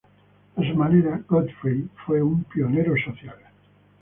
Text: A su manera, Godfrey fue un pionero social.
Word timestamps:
A 0.55 0.61
su 0.67 0.73
manera, 0.75 1.21
Godfrey 1.29 1.87
fue 2.07 2.23
un 2.23 2.43
pionero 2.45 2.95
social. 3.05 3.35